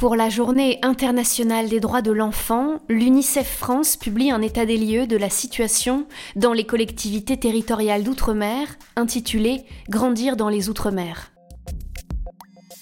[0.00, 5.06] Pour la journée internationale des droits de l'enfant, l'UNICEF France publie un état des lieux
[5.06, 11.32] de la situation dans les collectivités territoriales d'outre-mer, intitulé Grandir dans les outre-mer.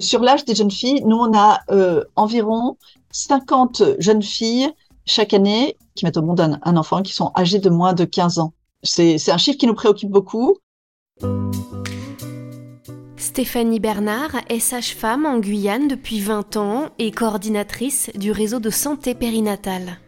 [0.00, 2.78] Sur l'âge des jeunes filles, nous, on a euh, environ
[3.12, 4.70] 50 jeunes filles
[5.06, 8.04] chaque année qui mettent au monde un, un enfant qui sont âgés de moins de
[8.04, 8.54] 15 ans.
[8.82, 10.56] C'est un chiffre qui nous préoccupe beaucoup.
[13.34, 19.16] Stéphanie Bernard est sage-femme en Guyane depuis 20 ans et coordinatrice du réseau de santé
[19.16, 19.98] périnatale.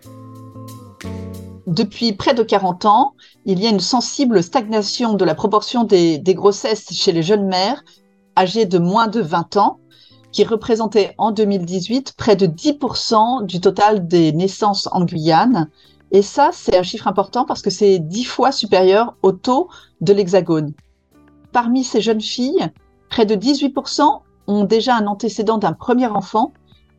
[1.66, 3.14] Depuis près de 40 ans,
[3.44, 7.48] il y a une sensible stagnation de la proportion des, des grossesses chez les jeunes
[7.48, 7.82] mères
[8.38, 9.80] âgées de moins de 20 ans,
[10.30, 15.68] qui représentait en 2018 près de 10% du total des naissances en Guyane.
[16.12, 19.68] Et ça, c'est un chiffre important parce que c'est 10 fois supérieur au taux
[20.00, 20.74] de l'Hexagone.
[21.50, 22.70] Parmi ces jeunes filles,
[23.08, 26.52] Près de 18% ont déjà un antécédent d'un premier enfant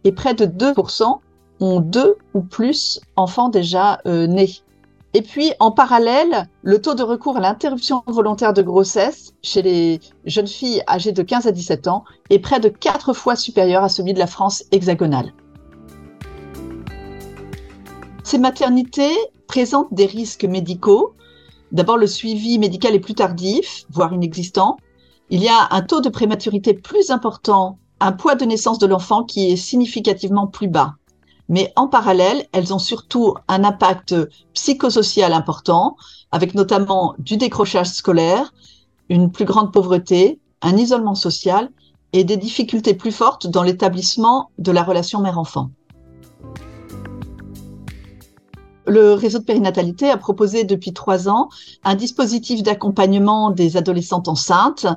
[0.04, 1.20] et près de 2%
[1.60, 4.62] ont deux ou plus enfants déjà euh, nés.
[5.14, 10.00] Et puis, en parallèle, le taux de recours à l'interruption volontaire de grossesse chez les
[10.26, 13.90] jeunes filles âgées de 15 à 17 ans est près de quatre fois supérieur à
[13.90, 15.34] celui de la France hexagonale.
[18.24, 19.16] Ces maternités
[19.48, 21.16] présentent des risques médicaux.
[21.72, 24.78] D'abord, le suivi médical est plus tardif, voire inexistant
[25.30, 29.24] il y a un taux de prématurité plus important, un poids de naissance de l'enfant
[29.24, 30.96] qui est significativement plus bas.
[31.50, 34.16] Mais en parallèle, elles ont surtout un impact
[34.54, 35.96] psychosocial important,
[36.32, 38.54] avec notamment du décrochage scolaire,
[39.10, 41.70] une plus grande pauvreté, un isolement social
[42.14, 45.72] et des difficultés plus fortes dans l'établissement de la relation mère-enfant.
[48.88, 51.50] Le réseau de périnatalité a proposé depuis trois ans
[51.84, 54.88] un dispositif d'accompagnement des adolescentes enceintes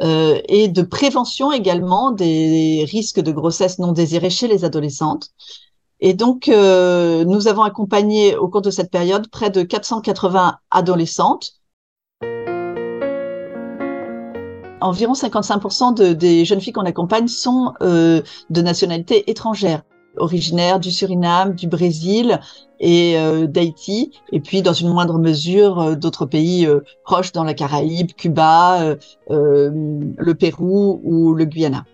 [0.00, 5.28] euh, et de prévention également des risques de grossesse non désirée chez les adolescentes.
[6.00, 11.60] Et donc, euh, nous avons accompagné au cours de cette période près de 480 adolescentes.
[14.80, 19.82] Environ 55% de, des jeunes filles qu'on accompagne sont euh, de nationalité étrangère
[20.16, 22.40] originaires du Suriname, du Brésil
[22.80, 27.44] et euh, d'Haïti, et puis dans une moindre mesure euh, d'autres pays euh, proches dans
[27.44, 28.96] la Caraïbe, Cuba,
[29.28, 31.84] le Pérou ou le Guyana.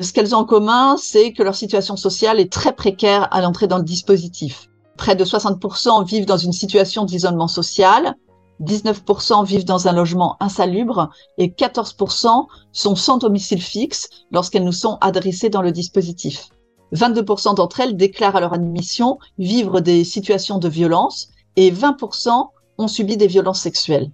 [0.00, 3.66] Ce qu'elles ont en commun, c'est que leur situation sociale est très précaire à l'entrée
[3.66, 4.68] dans le dispositif.
[4.96, 8.14] Près de 60% vivent dans une situation d'isolement social,
[8.62, 14.98] 19% vivent dans un logement insalubre et 14% sont sans domicile fixe lorsqu'elles nous sont
[15.00, 16.50] adressées dans le dispositif.
[16.94, 22.88] 22% d'entre elles déclarent à leur admission vivre des situations de violence et 20% ont
[22.88, 24.10] subi des violences sexuelles.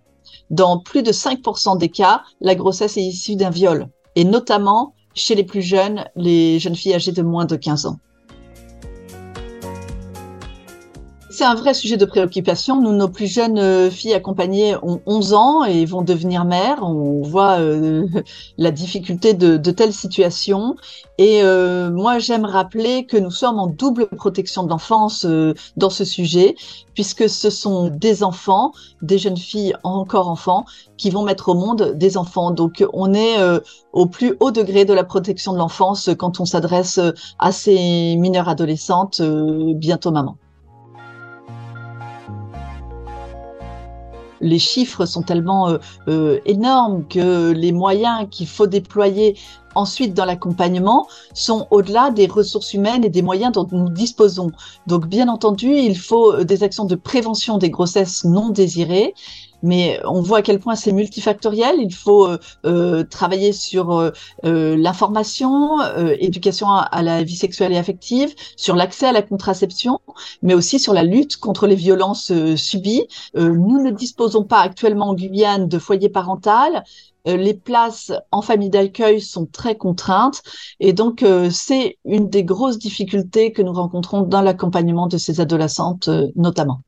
[0.50, 5.34] Dans plus de 5% des cas, la grossesse est issue d'un viol, et notamment chez
[5.34, 7.98] les plus jeunes, les jeunes filles âgées de moins de 15 ans.
[11.37, 12.81] C'est un vrai sujet de préoccupation.
[12.81, 16.79] Nous, nos plus jeunes euh, filles accompagnées ont 11 ans et vont devenir mères.
[16.81, 18.07] On voit euh,
[18.59, 20.77] la difficulté de, telles situations.
[21.19, 25.27] Et euh, moi, j'aime rappeler que nous sommes en double protection de l'enfance
[25.77, 26.55] dans ce sujet,
[26.95, 28.73] puisque ce sont des enfants,
[29.03, 30.65] des jeunes filles encore enfants,
[30.97, 32.51] qui vont mettre au monde des enfants.
[32.51, 33.37] Donc, on est
[33.93, 36.99] au plus haut degré de la protection de l'enfance quand on s'adresse
[37.39, 40.39] à ces mineurs adolescentes, bientôt maman.
[44.47, 49.37] Les chiffres sont tellement euh, euh, énormes que les moyens qu'il faut déployer
[49.75, 54.51] ensuite dans l'accompagnement sont au-delà des ressources humaines et des moyens dont nous disposons.
[54.87, 59.15] Donc bien entendu, il faut euh, des actions de prévention des grossesses non désirées
[59.66, 61.77] mais on voit à quel point c'est multifactoriel.
[61.81, 64.10] Il faut euh, euh travailler sur euh,
[64.44, 70.00] euh l'information, euh, éducation à, la vie sexuelle et affective, sur l'accès à la contraception,
[70.43, 73.06] mais aussi sur la lutte contre les violences subies.
[73.34, 76.84] nous ne disposons pas actuellement en Guyane de foyer parental
[77.25, 80.43] les places en famille d'accueil sont très contraintes
[80.78, 86.08] et donc c'est une des grosses difficultés que nous rencontrons dans l'accompagnement de ces adolescentes
[86.37, 86.82] notamment.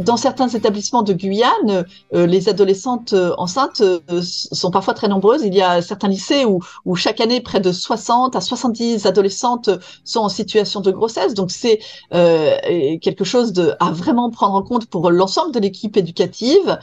[0.00, 5.42] Dans certains établissements de Guyane, euh, les adolescentes euh, enceintes euh, sont parfois très nombreuses.
[5.44, 6.60] Il y a certains lycées où,
[6.96, 9.70] chaque année, près de 60 à 70 adolescentes
[10.04, 11.34] sont en situation de grossesse.
[11.34, 11.80] Donc, c'est
[12.10, 16.78] quelque chose à vraiment prendre en compte pour l'ensemble de l'équipe éducative.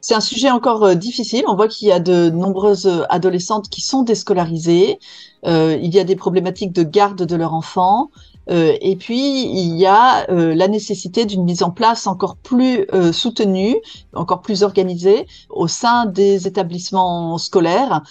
[0.00, 1.44] C'est un sujet encore difficile.
[1.46, 4.98] On voit qu'il y a de nombreuses adolescentes qui sont déscolarisées.
[5.46, 8.10] il y a des problématiques de garde de leur enfant.
[8.50, 12.86] Euh, et puis, il y a euh, la nécessité d'une mise en place encore plus
[12.92, 13.76] euh, soutenue,
[14.12, 18.02] encore plus organisée au sein des établissements scolaires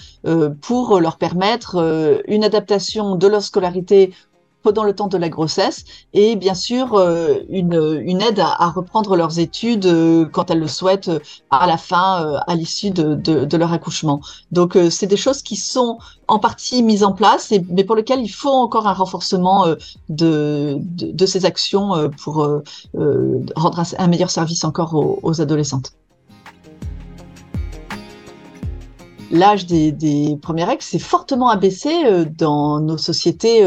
[0.62, 4.14] pour leur permettre une adaptation de leur scolarité
[4.62, 9.40] pendant le temps de la grossesse et bien sûr euh, une, aide à, reprendre leurs
[9.40, 11.20] études euh, quand elles le souhaitent euh,
[11.50, 14.22] à la fin, à l'issue de, leur accouchement.
[14.52, 15.98] Donc c'est des choses qui sont
[16.28, 19.66] en partie mises en place, mais pour lesquelles il faut encore un renforcement
[20.10, 22.48] de, de, ces actions pour
[23.56, 25.94] rendre un meilleur service encore aux, adolescentes.
[29.34, 33.64] l'âge des, des, premières règles s'est fortement abaissé dans nos sociétés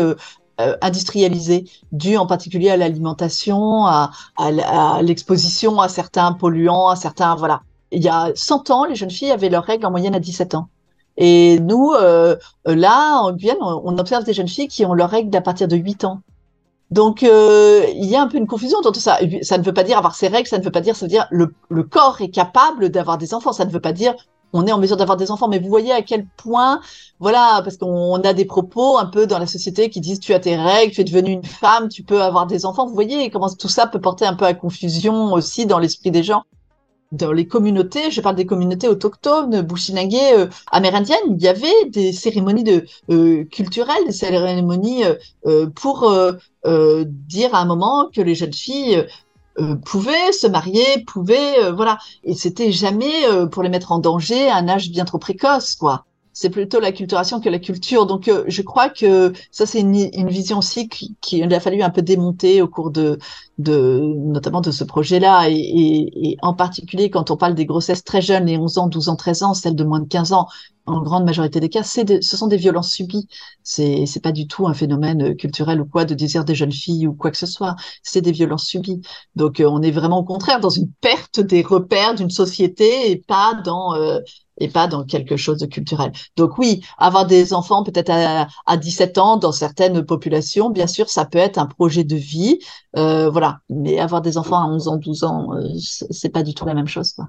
[0.61, 4.11] euh, industrialisée, due en particulier à l'alimentation, à,
[5.03, 7.63] l'exposition à certains polluants, à certains voilà.
[7.91, 10.55] Il y a 100 ans, les jeunes filles avaient leurs règles en moyenne à 17
[10.55, 10.69] ans.
[11.17, 12.37] Et nous, euh,
[12.67, 15.77] là, en Guyane, on, observe des jeunes filles qui ont leurs règles à partir de
[15.77, 16.21] 8 ans.
[16.91, 19.19] Donc, euh, il y a un peu une confusion dans tout ça.
[19.43, 21.11] Ça ne veut pas dire avoir ces règles, ça ne veut pas dire, ça veut
[21.11, 23.53] dire le corps est capable d'avoir des enfants.
[23.53, 24.15] Ça ne veut pas dire
[24.55, 25.49] on est en mesure d'avoir des enfants.
[25.49, 26.81] Mais vous voyez à quel point,
[27.19, 30.39] voilà, parce qu'on a des propos un peu dans la société qui disent tu as
[30.41, 32.87] tes règles, tu es devenue une femme, tu peux avoir des enfants.
[32.87, 36.23] Vous voyez comment tout ça peut porter un peu à confusion aussi dans l'esprit des
[36.23, 36.45] gens.
[37.13, 42.13] Dans les communautés, je parle des communautés autochtones, bushinagé, euh, amérindiennes, il y avait des
[42.13, 45.05] cérémonies de euh, culturelles, des cérémonies
[45.47, 46.13] euh, pour
[46.65, 49.07] dire à un moment que les jeunes filles
[49.59, 51.99] euh, pouvaient se marier, pouvaient, euh, voilà.
[52.25, 55.77] Et c'était jamais euh, pour les mettre en danger à un âge bien trop précoce,
[55.77, 56.07] quoi.
[56.35, 58.07] C'est plutôt la culturation que la culture.
[58.07, 62.61] Donc, je crois que ça, c'est une, vision aussi qu'il a fallu un peu démonter
[62.61, 63.19] au cours de,
[63.59, 65.49] notamment de ce projet-là.
[65.49, 69.17] Et, en particulier, quand on parle des grossesses très jeunes, les 11 ans, 12 ans,
[69.17, 70.49] 13 ans, celles de moins de 15 ans,
[70.87, 73.27] en grande majorité des cas, ce sont des violences subies.
[73.63, 76.73] C'est c'est pas du tout un phénomène euh, culturel ou quoi de désir des jeunes
[76.73, 77.77] filles ou quoi que ce soit.
[78.03, 79.01] C'est des violences subies.
[79.35, 83.17] Donc euh, on est vraiment au contraire dans une perte des repères d'une société et
[83.17, 84.21] pas dans euh,
[84.59, 86.13] et pas dans quelque chose de culturel.
[86.37, 91.09] Donc oui, avoir des enfants peut-être à, à 17 ans dans certaines populations, bien sûr,
[91.09, 92.59] ça peut être un projet de vie,
[92.97, 93.59] euh, voilà.
[93.69, 95.49] Mais avoir des enfants à 11 ans, 12 ans,
[96.11, 97.13] c'est pas du tout la même chose.
[97.13, 97.27] Quoi.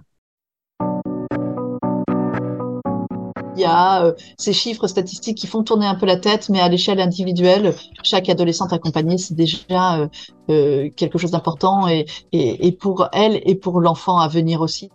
[3.56, 6.60] Il y a euh, ces chiffres statistiques qui font tourner un peu la tête, mais
[6.60, 7.74] à l'échelle individuelle,
[8.04, 10.07] chaque adolescente accompagnée, c'est déjà euh,
[10.50, 14.89] euh, quelque chose d'important et, et, et, pour elle et pour l'enfant à venir aussi.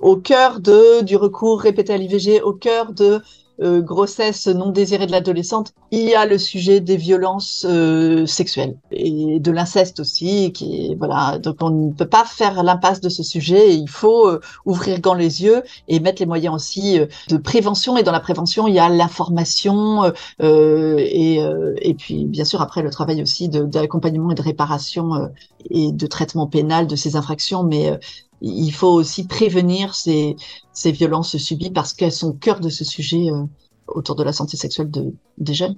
[0.00, 3.20] Au cœur de du recours répété à l'IVG, au cœur de
[3.62, 8.78] euh, grossesse non désirée de l'adolescente, il y a le sujet des violences euh, sexuelles
[8.90, 10.50] et de l'inceste aussi.
[10.52, 13.74] Qui voilà, donc on ne peut pas faire l'impasse de ce sujet.
[13.74, 17.98] il faut euh, ouvrir grand les yeux et mettre les moyens aussi de prévention.
[17.98, 20.10] Et dans la prévention, il y a l'information
[20.40, 21.40] et,
[21.82, 25.28] et puis bien sûr après le travail aussi d'accompagnement et de réparation
[25.68, 27.62] et de traitement pénal de ces infractions.
[27.62, 27.98] Mais
[28.40, 30.36] il faut aussi prévenir ces,
[30.72, 33.44] ces violences subies parce qu'elles sont au cœur de ce sujet euh,
[33.86, 35.76] autour de la santé sexuelle de, des jeunes.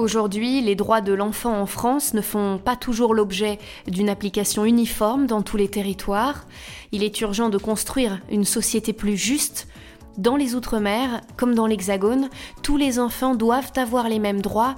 [0.00, 5.26] Aujourd'hui, les droits de l'enfant en France ne font pas toujours l'objet d'une application uniforme
[5.26, 6.46] dans tous les territoires.
[6.90, 9.68] Il est urgent de construire une société plus juste.
[10.16, 12.30] Dans les Outre-mer, comme dans l'Hexagone,
[12.62, 14.76] tous les enfants doivent avoir les mêmes droits.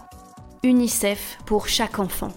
[0.64, 2.32] UNICEF pour chaque enfant.